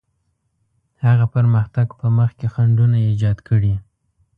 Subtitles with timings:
[1.05, 3.73] هغه پرمختګ په مخ کې خنډونه ایجاد کړي.